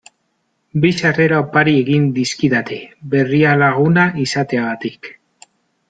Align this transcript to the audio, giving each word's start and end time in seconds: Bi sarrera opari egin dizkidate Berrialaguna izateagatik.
Bi 0.85 0.89
sarrera 1.01 1.41
opari 1.43 1.75
egin 1.83 2.09
dizkidate 2.17 2.81
Berrialaguna 3.13 4.11
izateagatik. 4.29 5.17